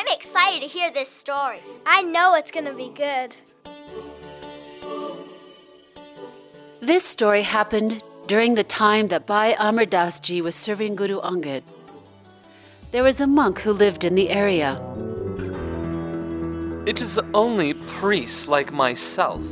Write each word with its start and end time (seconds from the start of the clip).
I'm 0.00 0.16
excited 0.16 0.62
to 0.62 0.66
hear 0.66 0.90
this 0.90 1.10
story. 1.10 1.58
I 1.84 2.00
know 2.00 2.34
it's 2.34 2.50
gonna 2.50 2.72
be 2.72 2.88
good. 2.88 3.36
This 6.80 7.04
story 7.04 7.42
happened 7.42 8.02
during 8.26 8.54
the 8.54 8.64
time 8.64 9.08
that 9.08 9.26
Bhai 9.26 9.54
Amar 9.58 9.84
Das 9.84 10.18
Ji 10.18 10.40
was 10.40 10.56
serving 10.56 10.94
Guru 10.94 11.20
Angad. 11.20 11.64
There 12.92 13.02
was 13.02 13.20
a 13.20 13.26
monk 13.26 13.60
who 13.60 13.72
lived 13.72 14.02
in 14.06 14.14
the 14.14 14.30
area. 14.30 14.80
It 16.86 16.98
is 16.98 17.20
only 17.34 17.74
priests 17.74 18.48
like 18.48 18.72
myself 18.72 19.44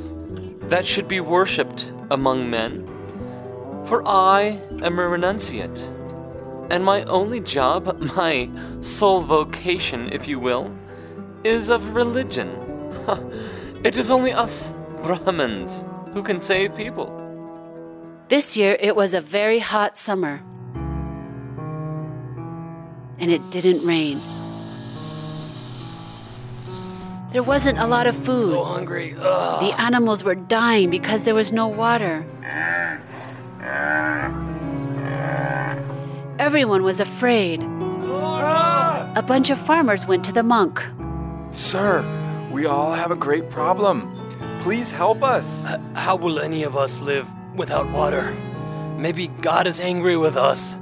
that 0.71 0.87
should 0.87 1.09
be 1.09 1.21
worshipped 1.21 1.93
among 2.11 2.49
men. 2.49 2.89
For 3.85 4.03
I 4.09 4.59
am 4.80 4.99
a 4.99 5.03
renunciate, 5.03 5.93
and 6.71 6.85
my 6.85 7.03
only 7.05 7.41
job, 7.41 8.00
my 8.16 8.48
sole 8.80 9.21
vocation, 9.21 10.12
if 10.12 10.29
you 10.29 10.39
will, 10.39 10.75
is 11.45 11.71
of 11.71 11.94
religion. 11.96 12.50
it 13.85 13.96
is 13.96 14.11
only 14.11 14.32
us 14.32 14.75
Brahmins 15.03 15.85
who 16.13 16.22
can 16.22 16.41
save 16.41 16.77
people. 16.77 17.14
This 18.29 18.57
year 18.57 18.77
it 18.81 18.94
was 18.94 19.14
a 19.14 19.21
very 19.21 19.58
hot 19.58 19.96
summer, 19.96 20.43
and 23.19 23.30
it 23.30 23.41
didn't 23.50 23.86
rain. 23.86 24.19
There 27.30 27.43
wasn't 27.43 27.79
a 27.79 27.86
lot 27.86 28.07
of 28.07 28.16
food. 28.16 28.46
So 28.46 28.64
hungry. 28.64 29.14
Ugh. 29.19 29.61
The 29.61 29.80
animals 29.80 30.25
were 30.25 30.35
dying 30.35 30.89
because 30.89 31.25
there 31.25 31.35
was 31.35 31.53
no 31.53 31.69
water. 31.69 32.25
Everyone 36.48 36.83
was 36.83 36.98
afraid. 36.98 37.61
A 37.62 39.22
bunch 39.27 39.50
of 39.50 39.58
farmers 39.58 40.06
went 40.06 40.25
to 40.25 40.33
the 40.33 40.42
monk. 40.42 40.83
Sir, 41.50 42.00
we 42.50 42.64
all 42.64 42.91
have 42.94 43.11
a 43.11 43.16
great 43.16 43.50
problem. 43.50 44.10
Please 44.58 44.90
help 44.90 45.22
us. 45.22 45.66
H- 45.70 45.78
How 45.92 46.16
will 46.16 46.38
any 46.40 46.62
of 46.62 46.74
us 46.74 47.02
live 47.02 47.28
without 47.55 47.86
water? 47.92 48.34
Maybe 48.96 49.28
God 49.42 49.66
is 49.66 49.78
angry 49.78 50.16
with 50.16 50.38
us. 50.38 50.74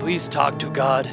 Please 0.00 0.28
talk 0.30 0.58
to 0.60 0.70
God 0.70 1.06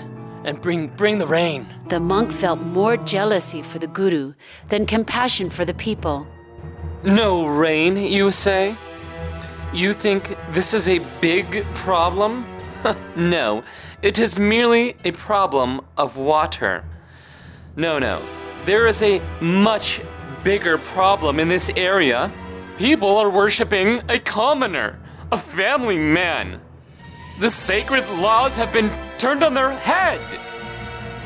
and 0.46 0.62
bring 0.62 0.88
bring 0.88 1.18
the 1.18 1.28
rain. 1.28 1.66
The 1.90 2.00
monk 2.00 2.32
felt 2.32 2.62
more 2.62 2.96
jealousy 2.96 3.62
for 3.62 3.80
the 3.80 3.88
guru 3.88 4.34
than 4.70 4.86
compassion 4.86 5.50
for 5.50 5.66
the 5.66 5.74
people. 5.74 6.26
No 7.04 7.46
rain, 7.48 7.98
you 7.98 8.32
say? 8.32 8.76
You 9.74 9.92
think 9.92 10.38
this 10.54 10.74
is 10.74 10.88
a 10.88 11.00
big 11.20 11.66
problem? 11.76 12.46
no, 13.16 13.64
it 14.02 14.20
is 14.20 14.40
merely 14.40 14.96
a 15.04 15.12
problem 15.12 15.82
of 15.98 16.18
water. 16.18 16.84
No, 17.76 18.00
no, 18.00 18.22
there 18.66 18.88
is 18.88 19.04
a 19.04 19.22
much 19.42 20.02
bigger 20.44 20.78
problem 20.78 21.40
in 21.40 21.48
this 21.48 21.72
area. 21.76 22.32
People 22.78 23.18
are 23.18 23.30
worshipping 23.30 24.02
a 24.10 24.20
commoner, 24.20 25.00
a 25.32 25.38
family 25.38 25.98
man. 25.98 26.62
The 27.40 27.50
sacred 27.50 28.08
laws 28.10 28.56
have 28.58 28.72
been 28.72 28.92
turned 29.18 29.44
on 29.44 29.54
their 29.54 29.72
head. 29.72 30.20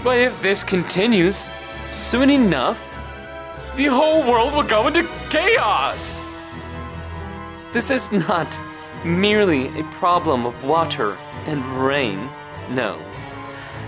But 0.04 0.20
if 0.20 0.42
this 0.42 0.64
continues, 0.64 1.48
soon 1.88 2.30
enough, 2.30 3.00
the 3.76 3.86
whole 3.86 4.22
world 4.30 4.54
will 4.54 4.64
go 4.64 4.88
into 4.88 5.10
chaos. 5.30 6.24
This 7.72 7.90
is 7.90 8.12
not 8.12 8.60
merely 9.06 9.68
a 9.80 9.84
problem 9.86 10.46
of 10.46 10.64
water 10.66 11.18
and 11.46 11.64
rain. 11.66 12.30
No. 12.70 13.00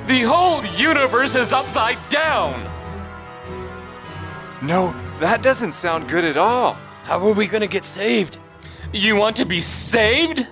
The 0.08 0.23
whole 0.23 0.63
universe 0.66 1.35
is 1.35 1.53
upside 1.53 1.97
down. 2.09 2.61
No, 4.61 4.95
that 5.19 5.41
doesn't 5.41 5.73
sound 5.73 6.08
good 6.08 6.25
at 6.25 6.38
all. 6.38 6.73
How 7.03 7.19
are 7.25 7.33
we 7.33 7.47
gonna 7.47 7.67
get 7.67 7.86
saved? 7.86 8.38
You 8.93 9.16
want 9.16 9.36
to 9.38 9.45
be 9.45 9.59
saved? 9.59 10.48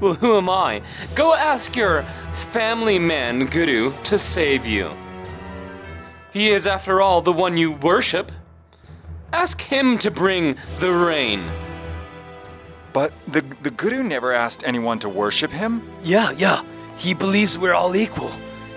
Well, 0.00 0.14
who 0.14 0.36
am 0.36 0.48
I? 0.48 0.82
Go 1.14 1.34
ask 1.34 1.76
your 1.76 2.04
family 2.32 2.98
man, 2.98 3.46
Guru, 3.46 3.92
to 4.04 4.18
save 4.18 4.66
you. 4.66 4.92
He 6.32 6.48
is, 6.48 6.66
after 6.66 7.00
all, 7.00 7.20
the 7.20 7.32
one 7.32 7.56
you 7.56 7.72
worship. 7.72 8.32
Ask 9.32 9.60
him 9.60 9.98
to 9.98 10.10
bring 10.10 10.56
the 10.78 10.92
rain. 10.92 11.42
But 12.92 13.12
the, 13.28 13.42
the 13.62 13.70
Guru 13.70 14.02
never 14.02 14.32
asked 14.32 14.64
anyone 14.64 14.98
to 15.00 15.08
worship 15.08 15.50
him. 15.50 15.82
Yeah, 16.02 16.32
yeah. 16.32 16.62
He 16.96 17.14
believes 17.14 17.56
we're 17.56 17.74
all 17.74 17.94
equal. 17.94 18.32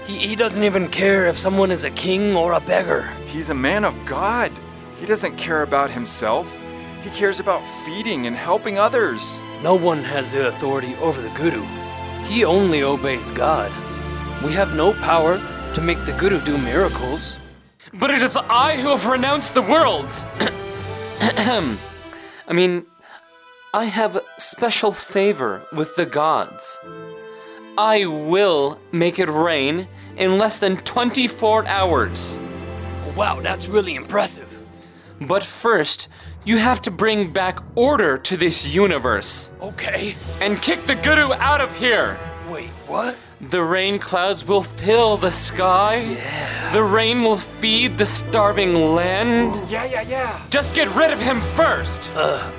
He, 0.06 0.18
he 0.18 0.36
doesn't 0.36 0.64
even 0.64 0.90
care 0.90 1.28
if 1.28 1.38
someone 1.38 1.72
is 1.72 1.84
a 1.84 1.92
king 1.92 2.36
or 2.36 2.54
a 2.54 2.60
beggar. 2.60 3.10
He's 3.26 3.50
a 3.50 3.56
man 3.56 3.86
of 3.86 4.06
God. 4.06 4.52
He 4.98 5.06
doesn't 5.06 5.38
care 5.38 5.64
about 5.64 5.90
himself. 5.92 6.62
He 7.02 7.10
cares 7.10 7.40
about 7.40 7.68
feeding 7.86 8.28
and 8.28 8.36
helping 8.36 8.78
others. 8.78 9.42
No 9.62 9.76
one 9.76 10.04
has 10.04 10.32
the 10.32 10.48
authority 10.48 10.96
over 10.96 11.22
the 11.22 11.30
Guru. 11.30 11.66
He 12.24 12.46
only 12.46 12.84
obeys 12.84 13.32
God. 13.32 13.72
We 14.44 14.54
have 14.54 14.76
no 14.76 14.94
power 14.94 15.38
to 15.74 15.82
make 15.82 16.06
the 16.06 16.14
Guru 16.14 16.40
do 16.42 16.58
miracles. 16.58 17.38
But 17.94 18.12
it 18.12 18.22
is 18.22 18.38
I 18.38 18.78
who 18.78 18.90
have 18.90 19.06
renounced 19.06 19.54
the 19.56 19.62
world. 19.62 20.08
I 21.20 22.54
mean, 22.54 22.86
I 23.74 23.86
have 23.86 24.22
special 24.38 24.92
favor 24.92 25.66
with 25.74 25.96
the 25.96 26.06
gods. 26.06 26.80
I 27.78 28.06
will 28.06 28.80
make 28.92 29.18
it 29.18 29.30
rain 29.30 29.88
in 30.16 30.38
less 30.38 30.60
than 30.60 30.78
24 30.78 31.66
hours. 31.66 32.40
Wow, 33.16 33.42
that's 33.42 33.68
really 33.68 33.96
impressive. 33.96 34.50
But 35.22 35.44
first, 35.44 36.08
you 36.44 36.58
have 36.58 36.82
to 36.84 36.92
bring 36.92 37.32
back 37.32 37.60
order 37.76 38.18
to 38.18 38.38
this 38.38 38.74
universe 38.76 39.52
Okay. 39.62 40.16
and 40.42 40.62
kick 40.62 40.86
the 40.86 40.96
Guru 40.96 41.34
out 41.34 41.62
of 41.62 41.76
here. 41.78 42.20
Wait, 42.50 42.70
what? 42.88 43.16
The 43.42 43.64
rain 43.64 43.98
clouds 43.98 44.46
will 44.48 44.64
fill 44.64 45.18
the 45.18 45.32
sky. 45.32 45.96
Yeah. 45.98 46.74
The 46.74 46.84
rain 46.84 47.24
will 47.24 47.38
feed 47.38 47.98
the 47.98 48.06
starving 48.06 48.76
land. 48.76 49.56
Yeah, 49.70 49.86
yeah, 49.86 50.02
yeah. 50.02 50.46
Just 50.50 50.74
get 50.76 50.94
rid 50.96 51.12
of 51.12 51.20
him 51.22 51.42
first. 51.42 52.12
Uh, 52.16 52.52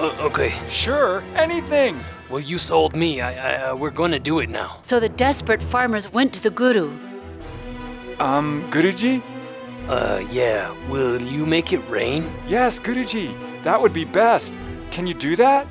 okay. 0.00 0.52
Sure, 0.68 1.22
anything. 1.34 1.98
Well, 2.30 2.40
you 2.40 2.58
sold 2.58 2.96
me. 2.96 3.20
I, 3.20 3.32
I, 3.32 3.62
uh, 3.62 3.76
we're 3.76 3.90
gonna 3.90 4.18
do 4.18 4.38
it 4.40 4.48
now. 4.48 4.78
So 4.82 4.98
the 4.98 5.08
desperate 5.08 5.62
farmers 5.62 6.12
went 6.12 6.32
to 6.34 6.42
the 6.42 6.50
guru. 6.50 6.90
Um, 8.18 8.68
Guruji? 8.70 9.22
Uh, 9.88 10.24
yeah. 10.30 10.74
Will 10.88 11.20
you 11.20 11.44
make 11.44 11.72
it 11.72 11.80
rain? 11.88 12.32
Yes, 12.46 12.80
Guruji. 12.80 13.34
That 13.64 13.80
would 13.80 13.92
be 13.92 14.04
best. 14.04 14.56
Can 14.90 15.06
you 15.06 15.14
do 15.14 15.36
that? 15.36 15.66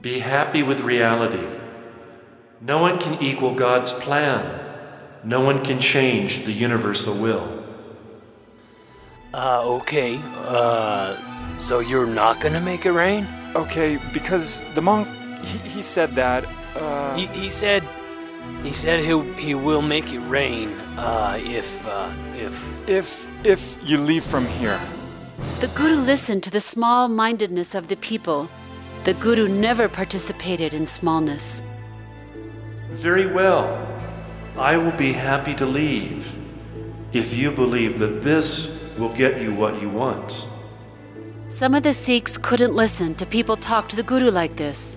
Be 0.00 0.18
happy 0.18 0.62
with 0.62 0.80
reality. 0.80 1.46
No 2.60 2.78
one 2.78 2.98
can 2.98 3.22
equal 3.22 3.54
God's 3.54 3.92
plan. 3.92 4.60
No 5.24 5.40
one 5.40 5.64
can 5.64 5.78
change 5.78 6.44
the 6.44 6.52
universal 6.52 7.14
will. 7.14 7.46
Uh, 9.34 9.62
okay. 9.64 10.20
Uh, 10.38 11.16
so 11.58 11.80
you're 11.80 12.06
not 12.06 12.40
gonna 12.40 12.60
make 12.60 12.86
it 12.86 12.92
rain? 12.92 13.26
Okay, 13.54 13.98
because 14.12 14.64
the 14.74 14.82
monk, 14.82 15.08
he, 15.44 15.58
he 15.58 15.82
said 15.82 16.14
that. 16.14 16.44
Uh, 16.76 17.14
He, 17.16 17.26
he 17.26 17.50
said, 17.50 17.82
he 18.62 18.72
said 18.72 19.04
he 19.04 19.14
he 19.34 19.54
will 19.54 19.82
make 19.82 20.12
it 20.12 20.20
rain. 20.20 20.70
Uh, 20.96 21.38
if 21.40 21.86
uh, 21.86 22.10
if 22.34 22.54
if 22.86 23.28
if 23.44 23.78
you 23.84 23.98
leave 23.98 24.24
from 24.24 24.46
here. 24.46 24.80
The 25.60 25.68
guru 25.68 25.96
listened 25.96 26.42
to 26.44 26.50
the 26.50 26.60
small 26.60 27.08
mindedness 27.08 27.74
of 27.74 27.88
the 27.88 27.96
people. 27.96 28.48
The 29.04 29.14
guru 29.14 29.48
never 29.48 29.88
participated 29.88 30.72
in 30.72 30.86
smallness. 30.86 31.62
Very 32.90 33.26
well. 33.26 33.66
I 34.56 34.76
will 34.76 34.96
be 34.96 35.12
happy 35.12 35.54
to 35.54 35.66
leave 35.66 36.32
if 37.12 37.34
you 37.34 37.50
believe 37.50 37.98
that 37.98 38.22
this 38.22 38.46
will 38.98 39.12
get 39.14 39.40
you 39.40 39.54
what 39.54 39.80
you 39.80 39.88
want. 39.88 40.46
Some 41.52 41.74
of 41.74 41.82
the 41.82 41.92
Sikhs 41.92 42.38
couldn't 42.38 42.74
listen 42.74 43.14
to 43.16 43.26
people 43.26 43.56
talk 43.56 43.86
to 43.90 43.94
the 43.94 44.02
Guru 44.02 44.30
like 44.30 44.56
this. 44.56 44.96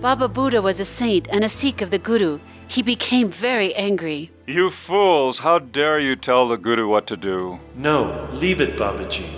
Baba 0.00 0.28
Buddha 0.28 0.62
was 0.62 0.80
a 0.80 0.84
saint 0.84 1.28
and 1.30 1.44
a 1.44 1.48
Sikh 1.48 1.82
of 1.82 1.90
the 1.90 1.98
Guru. 1.98 2.40
He 2.66 2.80
became 2.80 3.28
very 3.28 3.74
angry. 3.74 4.30
You 4.46 4.70
fools, 4.70 5.40
how 5.40 5.58
dare 5.58 6.00
you 6.00 6.16
tell 6.16 6.48
the 6.48 6.56
Guru 6.56 6.88
what 6.88 7.06
to 7.08 7.18
do? 7.18 7.60
No, 7.74 8.30
leave 8.32 8.62
it, 8.62 8.78
Babaji. 8.78 9.28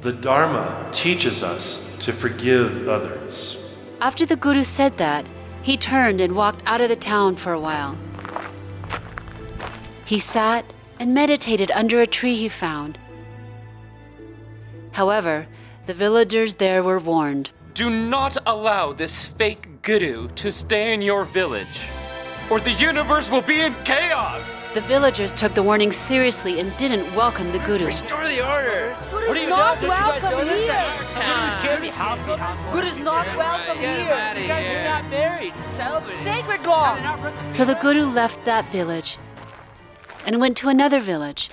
The 0.00 0.12
Dharma 0.12 0.88
teaches 0.90 1.42
us 1.42 1.96
to 1.98 2.14
forgive 2.14 2.88
others. 2.88 3.78
After 4.00 4.24
the 4.24 4.36
Guru 4.36 4.62
said 4.62 4.96
that, 4.96 5.26
he 5.60 5.76
turned 5.76 6.22
and 6.22 6.34
walked 6.34 6.62
out 6.64 6.80
of 6.80 6.88
the 6.88 6.96
town 6.96 7.36
for 7.36 7.52
a 7.52 7.60
while. 7.60 7.98
He 10.06 10.18
sat 10.18 10.64
and 10.98 11.12
meditated 11.12 11.70
under 11.72 12.00
a 12.00 12.06
tree 12.06 12.36
he 12.36 12.48
found. 12.48 12.96
However, 14.92 15.46
the 15.86 15.94
villagers 15.94 16.54
there 16.56 16.82
were 16.82 16.98
warned. 16.98 17.50
Do 17.74 17.88
not 17.90 18.36
allow 18.46 18.92
this 18.92 19.32
fake 19.32 19.82
Guru 19.82 20.28
to 20.28 20.52
stay 20.52 20.94
in 20.94 21.02
your 21.02 21.24
village. 21.24 21.88
or 22.50 22.60
the 22.60 22.72
universe 22.72 23.30
will 23.30 23.40
be 23.40 23.60
in 23.60 23.72
chaos. 23.84 24.64
The 24.74 24.82
villagers 24.82 25.32
took 25.32 25.54
the 25.54 25.62
warning 25.62 25.90
seriously 25.90 26.60
and 26.60 26.76
didn't 26.76 27.06
welcome 27.16 27.50
the 27.50 27.58
Guru. 27.60 27.86
Restore 27.86 28.28
the 28.28 28.46
order. 28.46 28.94
Good 29.10 29.36
is 29.38 29.48
not 29.48 29.80
welcome 29.80 30.48
here. 30.48 30.84
Good 32.72 32.84
is 32.84 32.98
not 33.00 33.26
welcome 33.36 33.78
here. 33.78 34.00
You 34.36 34.48
guys 34.48 34.76
are 34.76 34.84
not 34.84 35.10
married. 35.10 35.54
Sacred 36.12 36.66
law. 36.66 37.48
So 37.48 37.64
the 37.64 37.74
Guru 37.76 38.04
left 38.04 38.44
that 38.44 38.70
village 38.70 39.16
and 40.26 40.38
went 40.38 40.56
to 40.58 40.68
another 40.68 41.00
village. 41.00 41.48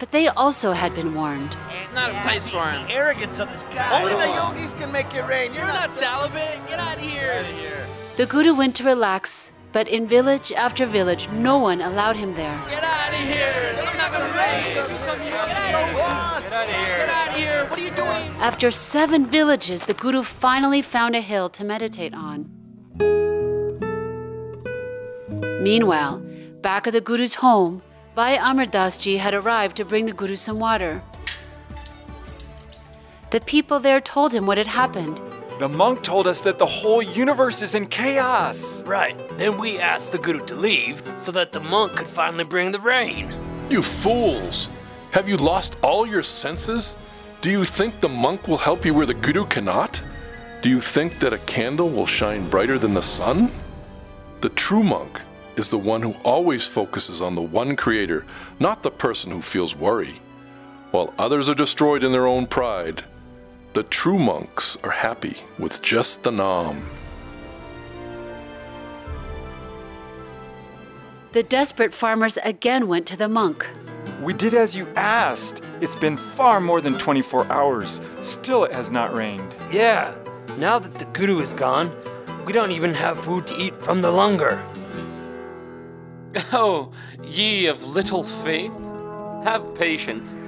But 0.00 0.10
they 0.10 0.26
also 0.28 0.72
had 0.72 0.94
been 0.94 1.14
warned. 1.14 1.54
It's 1.90 1.96
not 1.96 2.14
a 2.14 2.20
place 2.22 2.48
for 2.48 2.70
him. 2.70 2.86
Arrogance 2.88 3.40
of 3.40 3.48
this 3.48 3.64
guy. 3.64 4.00
Only 4.00 4.12
the 4.12 4.32
yogis 4.32 4.74
can 4.74 4.92
make 4.92 5.12
it 5.12 5.22
rain. 5.22 5.52
You're 5.52 5.66
not 5.66 5.90
celibate. 5.90 6.64
Get 6.68 6.78
out 6.78 6.98
of 6.98 7.02
here. 7.02 7.44
The 8.16 8.26
Guru 8.26 8.54
went 8.54 8.76
to 8.76 8.84
relax, 8.84 9.50
but 9.72 9.88
in 9.88 10.06
village 10.06 10.52
after 10.52 10.86
village, 10.86 11.28
no 11.30 11.58
one 11.58 11.80
allowed 11.80 12.14
him 12.14 12.34
there. 12.34 12.56
Get 12.68 12.84
out 12.84 13.12
of 13.12 13.18
here. 13.18 13.72
It's 13.72 13.96
not 13.96 14.12
gonna 14.12 14.32
rain. 14.38 14.74
Get 14.74 14.78
out 14.78 15.16
of 15.16 15.20
here. 15.20 15.32
Get 15.32 16.52
out 16.52 16.68
of 16.68 16.74
here. 16.76 16.96
Get 16.96 17.08
out 17.08 17.28
of 17.28 17.34
here. 17.34 17.64
What 17.64 17.78
are 17.80 17.82
you 17.82 17.90
doing? 17.90 18.40
After 18.40 18.70
seven 18.70 19.26
villages, 19.26 19.82
the 19.82 19.94
Guru 19.94 20.22
finally 20.22 20.82
found 20.82 21.16
a 21.16 21.20
hill 21.20 21.48
to 21.48 21.64
meditate 21.64 22.14
on. 22.14 22.48
Meanwhile, 25.60 26.22
back 26.62 26.86
at 26.86 26.92
the 26.92 27.00
Guru's 27.00 27.34
home, 27.34 27.82
Bhai 28.14 28.36
Amar 28.36 28.66
Das 28.66 28.96
Ji 28.96 29.16
had 29.16 29.34
arrived 29.34 29.76
to 29.78 29.84
bring 29.84 30.06
the 30.06 30.12
Guru 30.12 30.36
some 30.36 30.60
water. 30.60 31.02
The 33.30 33.40
people 33.42 33.78
there 33.78 34.00
told 34.00 34.34
him 34.34 34.44
what 34.44 34.58
had 34.58 34.66
happened. 34.66 35.20
The 35.60 35.68
monk 35.68 36.02
told 36.02 36.26
us 36.26 36.40
that 36.40 36.58
the 36.58 36.66
whole 36.66 37.00
universe 37.00 37.62
is 37.62 37.76
in 37.76 37.86
chaos. 37.86 38.82
Right. 38.82 39.16
Then 39.38 39.56
we 39.56 39.78
asked 39.78 40.10
the 40.10 40.18
Guru 40.18 40.44
to 40.46 40.56
leave 40.56 41.00
so 41.16 41.30
that 41.30 41.52
the 41.52 41.60
monk 41.60 41.94
could 41.94 42.08
finally 42.08 42.42
bring 42.42 42.72
the 42.72 42.80
rain. 42.80 43.32
You 43.68 43.82
fools! 43.82 44.68
Have 45.12 45.28
you 45.28 45.36
lost 45.36 45.76
all 45.80 46.08
your 46.08 46.24
senses? 46.24 46.98
Do 47.40 47.50
you 47.50 47.64
think 47.64 48.00
the 48.00 48.08
monk 48.08 48.48
will 48.48 48.58
help 48.58 48.84
you 48.84 48.94
where 48.94 49.06
the 49.06 49.14
Guru 49.14 49.46
cannot? 49.46 50.02
Do 50.60 50.68
you 50.68 50.80
think 50.80 51.20
that 51.20 51.32
a 51.32 51.38
candle 51.38 51.88
will 51.88 52.06
shine 52.06 52.50
brighter 52.50 52.80
than 52.80 52.94
the 52.94 53.02
sun? 53.02 53.52
The 54.40 54.48
true 54.48 54.82
monk 54.82 55.20
is 55.54 55.68
the 55.68 55.78
one 55.78 56.02
who 56.02 56.14
always 56.24 56.66
focuses 56.66 57.20
on 57.20 57.36
the 57.36 57.42
one 57.42 57.76
creator, 57.76 58.26
not 58.58 58.82
the 58.82 58.90
person 58.90 59.30
who 59.30 59.40
feels 59.40 59.76
worry. 59.76 60.20
While 60.90 61.14
others 61.16 61.48
are 61.48 61.54
destroyed 61.54 62.02
in 62.02 62.10
their 62.10 62.26
own 62.26 62.48
pride, 62.48 63.04
the 63.72 63.82
true 63.84 64.18
monks 64.18 64.76
are 64.82 64.90
happy 64.90 65.36
with 65.58 65.80
just 65.80 66.24
the 66.24 66.32
Nam. 66.32 66.84
The 71.32 71.44
desperate 71.44 71.94
farmers 71.94 72.36
again 72.38 72.88
went 72.88 73.06
to 73.06 73.16
the 73.16 73.28
monk. 73.28 73.68
We 74.20 74.32
did 74.32 74.54
as 74.54 74.74
you 74.74 74.88
asked. 74.96 75.62
It's 75.80 75.94
been 75.94 76.16
far 76.16 76.60
more 76.60 76.80
than 76.80 76.98
24 76.98 77.46
hours. 77.52 78.00
Still, 78.22 78.64
it 78.64 78.72
has 78.72 78.90
not 78.90 79.14
rained. 79.14 79.54
Yeah. 79.70 80.14
Now 80.58 80.80
that 80.80 80.94
the 80.94 81.04
Guru 81.06 81.38
is 81.38 81.54
gone, 81.54 81.94
we 82.44 82.52
don't 82.52 82.72
even 82.72 82.92
have 82.94 83.20
food 83.20 83.46
to 83.46 83.56
eat 83.56 83.76
from 83.76 84.02
the 84.02 84.10
langar. 84.10 84.64
Oh, 86.52 86.90
ye 87.22 87.66
of 87.66 87.84
little 87.86 88.24
faith, 88.24 88.76
have 89.44 89.72
patience. 89.76 90.38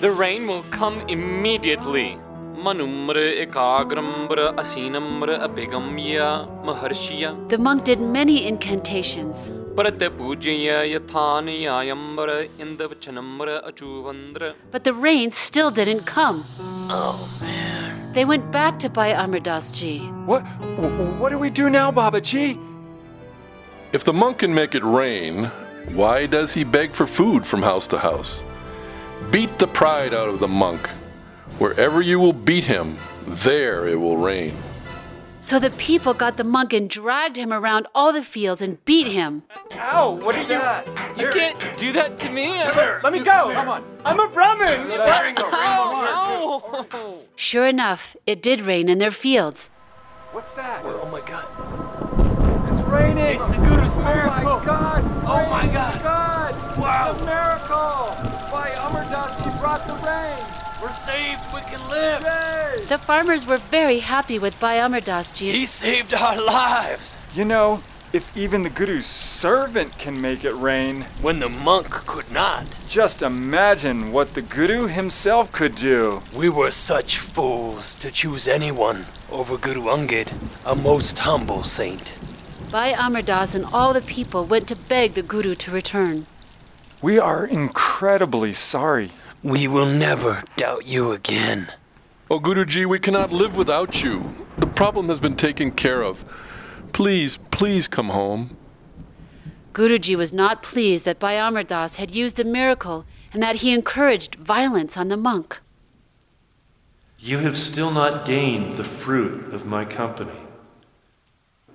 The 0.00 0.10
rain 0.10 0.46
will 0.46 0.62
come 0.64 1.00
immediately. 1.08 2.18
Manumra 2.64 3.24
ekagrambra 3.44 4.54
asinamra 4.56 5.40
abigamya 5.46 6.46
maharshiya 6.64 7.48
The 7.48 7.56
monk 7.58 7.84
did 7.84 8.00
many 8.00 8.46
incantations. 8.46 9.50
prate 9.74 10.08
pujya 10.18 10.84
yathaniyayambra 10.94 12.36
indavachanamra 12.58 13.54
achuvandra. 13.68 14.54
But 14.70 14.84
the 14.84 14.92
rain 14.92 15.30
still 15.30 15.70
didn't 15.70 16.04
come. 16.04 16.42
Oh, 16.90 17.16
man. 17.40 18.12
They 18.12 18.24
went 18.26 18.50
back 18.50 18.78
to 18.80 18.90
Bhai 18.90 19.12
Amar 19.12 19.40
Das 19.40 19.70
Ji. 19.70 20.00
What? 20.26 20.42
What 21.20 21.30
do 21.30 21.38
we 21.38 21.48
do 21.50 21.70
now, 21.70 21.90
Babaji? 21.90 22.58
If 23.92 24.04
the 24.04 24.12
monk 24.12 24.38
can 24.38 24.52
make 24.54 24.74
it 24.74 24.84
rain, 24.84 25.46
why 25.94 26.26
does 26.26 26.52
he 26.54 26.64
beg 26.64 26.92
for 26.92 27.06
food 27.06 27.46
from 27.46 27.62
house 27.62 27.86
to 27.88 27.98
house? 27.98 28.44
Beat 29.30 29.58
the 29.58 29.66
pride 29.66 30.12
out 30.12 30.28
of 30.28 30.40
the 30.40 30.48
monk. 30.48 30.90
Wherever 31.60 32.00
you 32.00 32.18
will 32.18 32.32
beat 32.32 32.64
him, 32.64 32.96
there 33.26 33.86
it 33.86 33.96
will 33.96 34.16
rain. 34.16 34.56
So 35.40 35.58
the 35.58 35.68
people 35.72 36.14
got 36.14 36.38
the 36.38 36.44
monk 36.44 36.72
and 36.72 36.88
dragged 36.88 37.36
him 37.36 37.52
around 37.52 37.86
all 37.94 38.14
the 38.14 38.22
fields 38.22 38.62
and 38.62 38.82
beat 38.86 39.08
him. 39.08 39.42
Ow, 39.76 40.18
what 40.22 40.36
are 40.36 40.40
you? 40.40 40.46
Doing? 40.46 41.18
You 41.18 41.28
can't 41.28 41.78
do 41.78 41.92
that 41.92 42.16
to 42.16 42.30
me. 42.30 42.48
Let 43.02 43.12
me 43.12 43.18
go. 43.18 43.50
Come 43.52 43.68
on. 43.68 43.84
I'm 44.06 44.18
a 44.18 44.28
Brahmin. 44.28 44.86
Oh, 44.90 46.86
no. 46.94 47.18
Sure 47.36 47.66
enough, 47.66 48.16
it 48.26 48.40
did 48.40 48.62
rain 48.62 48.88
in 48.88 48.96
their 48.96 49.10
fields. 49.10 49.70
What's 50.32 50.52
that? 50.52 50.82
Oh 50.86 51.10
my 51.12 51.20
god. 51.20 51.44
It's 52.72 52.80
raining. 52.88 53.38
It's 53.38 53.48
the 53.48 53.56
Guru's 53.56 53.96
miracle. 53.96 54.32
Oh 54.32 54.60
my 54.60 54.64
God. 54.64 55.04
Oh 55.26 55.50
my 55.50 55.66
god. 55.66 56.02
God. 56.02 56.78
Wow. 56.78 57.10
It's 57.10 57.20
a 57.20 57.24
miracle. 57.26 58.16
By 58.50 58.70
Amardas, 58.80 59.42
he 59.44 59.50
brought 59.60 59.86
the 59.86 59.94
rain. 60.06 60.49
We're 60.80 60.92
saved. 60.92 61.40
We 61.54 61.60
can 61.62 61.80
live. 61.90 62.22
Yay. 62.22 62.84
The 62.86 62.98
farmers 62.98 63.44
were 63.46 63.58
very 63.58 63.98
happy 63.98 64.38
with 64.38 64.58
Bhai 64.58 64.80
Amar 64.80 65.00
Das 65.00 65.32
Ji. 65.32 65.50
He 65.52 65.66
saved 65.66 66.14
our 66.14 66.40
lives. 66.40 67.18
You 67.34 67.44
know, 67.44 67.82
if 68.12 68.34
even 68.36 68.62
the 68.62 68.70
Guru's 68.70 69.04
servant 69.06 69.98
can 69.98 70.20
make 70.20 70.44
it 70.44 70.52
rain, 70.54 71.04
When 71.20 71.38
the 71.40 71.48
monk 71.50 71.90
could 71.90 72.30
not. 72.32 72.64
just 72.88 73.20
imagine 73.22 74.10
what 74.10 74.32
the 74.34 74.42
Guru 74.42 74.86
himself 74.86 75.52
could 75.52 75.74
do. 75.74 76.22
We 76.34 76.48
were 76.48 76.70
such 76.70 77.18
fools 77.18 77.94
to 77.96 78.10
choose 78.10 78.48
anyone 78.48 79.04
over 79.30 79.58
Guru 79.58 79.82
Angad, 79.84 80.28
a 80.64 80.74
most 80.74 81.18
humble 81.18 81.62
saint. 81.62 82.14
Bhai 82.70 82.94
Amar 82.94 83.22
Das 83.22 83.54
and 83.54 83.66
all 83.72 83.92
the 83.92 84.00
people 84.00 84.44
went 84.44 84.66
to 84.68 84.76
beg 84.76 85.12
the 85.14 85.22
Guru 85.22 85.54
to 85.56 85.70
return. 85.70 86.26
We 87.02 87.18
are 87.18 87.44
incredibly 87.46 88.52
sorry. 88.52 89.10
We 89.42 89.68
will 89.68 89.86
never 89.86 90.42
doubt 90.56 90.84
you 90.84 91.12
again. 91.12 91.72
Oh, 92.30 92.40
Guruji, 92.40 92.86
we 92.86 92.98
cannot 92.98 93.32
live 93.32 93.56
without 93.56 94.02
you. 94.02 94.34
The 94.58 94.66
problem 94.66 95.08
has 95.08 95.18
been 95.18 95.34
taken 95.34 95.70
care 95.70 96.02
of. 96.02 96.24
Please, 96.92 97.38
please 97.50 97.88
come 97.88 98.10
home. 98.10 98.54
Guruji 99.72 100.14
was 100.14 100.34
not 100.34 100.62
pleased 100.62 101.06
that 101.06 101.18
Bhai 101.18 101.38
Amar 101.38 101.62
Das 101.62 101.96
had 101.96 102.14
used 102.14 102.38
a 102.38 102.44
miracle 102.44 103.06
and 103.32 103.42
that 103.42 103.56
he 103.56 103.72
encouraged 103.72 104.34
violence 104.34 104.98
on 104.98 105.08
the 105.08 105.16
monk. 105.16 105.60
You 107.18 107.38
have 107.38 107.56
still 107.56 107.90
not 107.90 108.26
gained 108.26 108.76
the 108.76 108.84
fruit 108.84 109.54
of 109.54 109.64
my 109.64 109.86
company. 109.86 110.38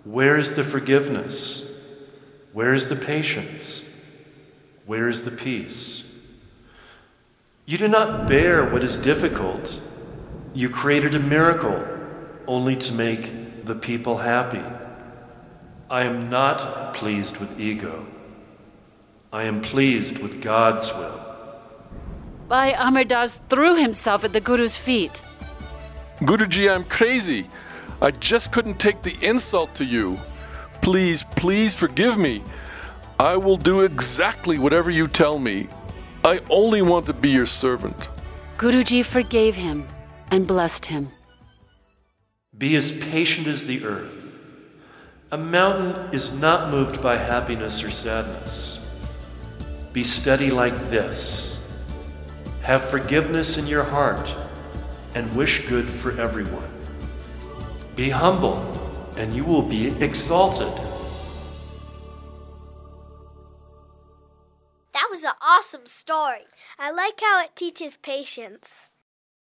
Where 0.04 0.38
is 0.38 0.56
the 0.56 0.64
forgiveness? 0.64 1.82
Where 2.54 2.76
is 2.76 2.90
the 2.90 2.96
patience? 2.96 3.84
Where 4.86 5.10
is 5.10 5.26
the 5.26 5.32
peace? 5.32 6.05
You 7.68 7.80
do 7.80 7.88
not 7.88 8.28
bear 8.28 8.64
what 8.64 8.84
is 8.84 8.96
difficult. 8.96 9.82
You 10.54 10.70
created 10.70 11.16
a 11.16 11.20
miracle 11.20 11.84
only 12.46 12.76
to 12.76 12.94
make 12.94 13.66
the 13.66 13.74
people 13.74 14.18
happy. 14.18 14.62
I 15.90 16.04
am 16.04 16.30
not 16.30 16.94
pleased 16.94 17.38
with 17.38 17.60
ego. 17.60 18.06
I 19.34 19.46
am 19.46 19.62
pleased 19.62 20.20
with 20.20 20.44
God's 20.44 20.94
will. 20.94 21.20
Bhai 22.48 22.76
Amar 22.78 23.04
Das 23.04 23.40
threw 23.50 23.76
himself 23.76 24.24
at 24.24 24.32
the 24.32 24.42
Guru's 24.42 24.78
feet. 24.78 25.24
Guruji, 26.20 26.72
I'm 26.72 26.84
crazy. 26.84 27.48
I 28.00 28.12
just 28.12 28.52
couldn't 28.52 28.80
take 28.80 29.02
the 29.02 29.18
insult 29.24 29.74
to 29.76 29.86
you. 29.86 30.20
Please, 30.84 31.24
please 31.36 31.74
forgive 31.74 32.20
me. 32.20 32.44
I 33.20 33.36
will 33.38 33.58
do 33.58 33.82
exactly 33.82 34.60
whatever 34.60 34.92
you 34.92 35.08
tell 35.08 35.40
me. 35.40 35.68
I 36.26 36.42
only 36.50 36.82
want 36.82 37.06
to 37.06 37.14
be 37.14 37.30
your 37.30 37.46
servant. 37.46 38.10
Guruji 38.58 39.06
forgave 39.06 39.54
him 39.54 39.88
and 40.32 40.48
blessed 40.48 40.88
him. 40.88 41.10
Be 42.58 42.76
as 42.76 42.92
patient 42.92 43.46
as 43.46 43.68
the 43.68 43.86
earth. 43.86 44.12
A 45.32 45.38
mountain 45.38 46.12
is 46.12 46.32
not 46.32 46.72
moved 46.72 47.00
by 47.00 47.18
happiness 47.18 47.84
or 47.84 47.92
sadness. 47.92 48.80
Be 49.94 50.04
steady 50.04 50.50
like 50.50 50.74
this. 50.90 51.62
Have 52.64 52.84
forgiveness 52.84 53.60
in 53.60 53.68
your 53.68 53.84
heart 53.84 54.34
and 55.14 55.32
wish 55.36 55.68
good 55.68 55.88
for 55.88 56.20
everyone. 56.20 56.72
Be 57.96 58.10
humble 58.10 58.58
and 59.16 59.32
you 59.32 59.44
will 59.44 59.62
be 59.62 59.90
exalted. 60.04 60.74
Awesome 65.76 65.88
story. 65.88 66.46
I 66.80 66.90
like 66.92 67.20
how 67.22 67.44
it 67.44 67.56
teaches 67.56 67.98
patience. 67.98 68.90